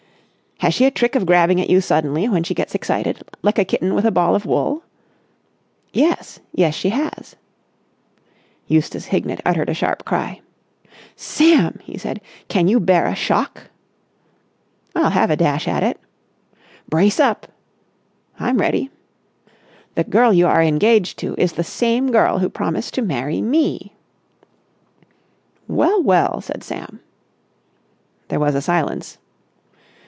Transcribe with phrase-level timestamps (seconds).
[0.63, 3.65] "Has she a trick of grabbing at you suddenly, when she gets excited, like a
[3.65, 4.83] kitten with a ball of wool?"
[5.91, 6.39] "Yes.
[6.53, 7.35] Yes, she has."
[8.67, 10.41] Eustace Hignett uttered a sharp cry.
[11.15, 13.71] "Sam," he said, "can you bear a shock?"
[14.95, 15.99] "I'll have a dash at it."
[16.87, 17.47] "Brace up!"
[18.39, 18.91] "I'm ready."
[19.95, 23.93] "The girl you are engaged to is the same girl who promised to marry me."
[25.67, 26.99] "Well, well!" said Sam.
[28.27, 29.17] There was a silence.